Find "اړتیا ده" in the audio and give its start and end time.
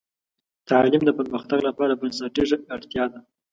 2.75-3.19